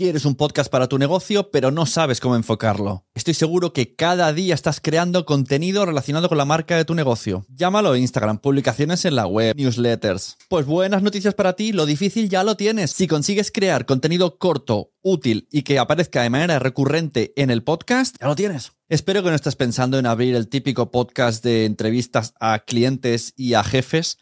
Quieres 0.00 0.24
un 0.24 0.34
podcast 0.34 0.72
para 0.72 0.88
tu 0.88 0.96
negocio, 0.96 1.50
pero 1.50 1.70
no 1.70 1.84
sabes 1.84 2.20
cómo 2.20 2.34
enfocarlo. 2.34 3.04
Estoy 3.12 3.34
seguro 3.34 3.74
que 3.74 3.96
cada 3.96 4.32
día 4.32 4.54
estás 4.54 4.80
creando 4.80 5.26
contenido 5.26 5.84
relacionado 5.84 6.30
con 6.30 6.38
la 6.38 6.46
marca 6.46 6.74
de 6.74 6.86
tu 6.86 6.94
negocio. 6.94 7.44
Llámalo 7.54 7.94
Instagram, 7.94 8.38
publicaciones 8.38 9.04
en 9.04 9.14
la 9.14 9.26
web, 9.26 9.54
newsletters. 9.58 10.38
Pues 10.48 10.64
buenas 10.64 11.02
noticias 11.02 11.34
para 11.34 11.52
ti, 11.52 11.72
lo 11.72 11.84
difícil 11.84 12.30
ya 12.30 12.44
lo 12.44 12.56
tienes. 12.56 12.92
Si 12.92 13.06
consigues 13.06 13.52
crear 13.52 13.84
contenido 13.84 14.38
corto, 14.38 14.94
útil 15.02 15.46
y 15.52 15.64
que 15.64 15.78
aparezca 15.78 16.22
de 16.22 16.30
manera 16.30 16.58
recurrente 16.58 17.34
en 17.36 17.50
el 17.50 17.62
podcast, 17.62 18.16
ya 18.18 18.26
lo 18.26 18.36
tienes. 18.36 18.72
Espero 18.88 19.22
que 19.22 19.28
no 19.28 19.36
estés 19.36 19.56
pensando 19.56 19.98
en 19.98 20.06
abrir 20.06 20.34
el 20.34 20.48
típico 20.48 20.90
podcast 20.90 21.44
de 21.44 21.66
entrevistas 21.66 22.32
a 22.40 22.60
clientes 22.60 23.34
y 23.36 23.52
a 23.52 23.62
jefes, 23.62 24.16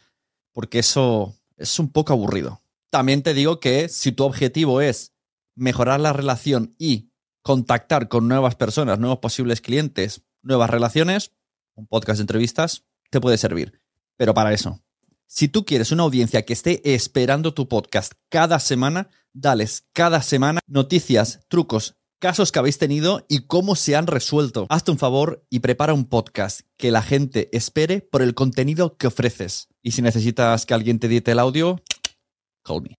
porque 0.51 0.79
eso 0.79 1.35
es 1.55 1.79
un 1.79 1.89
poco 1.89 2.11
aburrido. 2.11 2.61
También 2.89 3.21
te 3.21 3.33
digo 3.33 3.61
que 3.61 3.87
si 3.87 4.11
tu 4.11 4.25
objetivo 4.25 4.81
es 4.81 5.13
mejorar 5.59 5.99
la 5.99 6.13
relación 6.13 6.75
y 6.79 7.11
contactar 7.41 8.07
con 8.07 8.27
nuevas 8.27 8.55
personas, 8.55 8.99
nuevos 8.99 9.19
posibles 9.19 9.61
clientes, 9.61 10.23
nuevas 10.41 10.69
relaciones, 10.69 11.31
un 11.75 11.87
podcast 11.87 12.17
de 12.17 12.23
entrevistas 12.23 12.85
te 13.09 13.21
puede 13.21 13.37
servir. 13.37 13.81
Pero 14.17 14.33
para 14.33 14.53
eso, 14.53 14.81
si 15.27 15.47
tú 15.47 15.65
quieres 15.65 15.91
una 15.91 16.03
audiencia 16.03 16.43
que 16.43 16.53
esté 16.53 16.93
esperando 16.93 17.53
tu 17.53 17.67
podcast 17.67 18.13
cada 18.29 18.59
semana, 18.59 19.09
dales 19.33 19.85
cada 19.93 20.21
semana 20.21 20.59
noticias, 20.67 21.41
trucos, 21.47 21.95
casos 22.19 22.51
que 22.51 22.59
habéis 22.59 22.77
tenido 22.77 23.25
y 23.29 23.47
cómo 23.47 23.75
se 23.75 23.95
han 23.95 24.07
resuelto. 24.07 24.67
Hazte 24.69 24.91
un 24.91 24.97
favor 24.97 25.45
y 25.49 25.59
prepara 25.59 25.93
un 25.93 26.05
podcast 26.05 26.61
que 26.77 26.91
la 26.91 27.01
gente 27.01 27.49
espere 27.55 28.01
por 28.01 28.21
el 28.21 28.35
contenido 28.35 28.97
que 28.97 29.07
ofreces. 29.07 29.67
Y 29.81 29.91
si 29.91 30.01
necesitas 30.01 30.65
que 30.65 30.73
alguien 30.73 30.99
te 30.99 31.07
edite 31.07 31.31
el 31.31 31.39
audio, 31.39 31.81
call 32.63 32.81
me. 32.83 32.98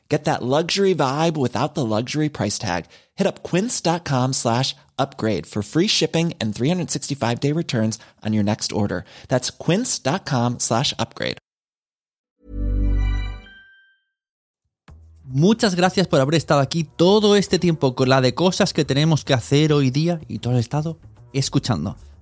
Get 0.11 0.25
that 0.25 0.43
luxury 0.43 0.93
vibe 0.93 1.37
without 1.37 1.73
the 1.73 1.85
luxury 1.85 2.27
price 2.27 2.59
tag. 2.59 2.87
Hit 3.15 3.25
up 3.25 3.43
quince.com 3.43 4.33
slash 4.33 4.75
upgrade 4.99 5.45
for 5.47 5.63
free 5.63 5.87
shipping 5.87 6.33
and 6.41 6.53
365 6.53 7.39
day 7.39 7.53
returns 7.53 7.97
on 8.21 8.33
your 8.33 8.43
next 8.43 8.73
order. 8.73 9.05
That's 9.29 9.51
quince.com 9.51 10.59
slash 10.59 10.93
upgrade. 10.99 11.37
Muchas 15.33 15.75
gracias 15.75 16.07
por 16.07 16.19
haber 16.19 16.35
estado 16.35 16.59
aquí 16.59 16.83
todo 16.83 17.37
este 17.37 17.57
tiempo 17.57 17.95
con 17.95 18.09
la 18.09 18.19
de 18.19 18.33
cosas 18.33 18.73
que 18.73 18.83
tenemos 18.83 19.23
que 19.23 19.33
hacer 19.33 19.71
hoy 19.71 19.91
día 19.91 20.19
y 20.27 20.39
todo 20.39 20.55
el 20.55 20.59
estado 20.59 20.97
escuchando. 21.31 21.95